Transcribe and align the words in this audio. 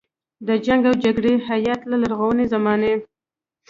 د 0.47 0.49
جنګ 0.65 0.81
او 0.89 0.95
جګړې 1.03 1.33
هیت 1.47 1.81
له 1.89 1.95
لرغونې 2.03 2.45
زمانې. 2.53 2.93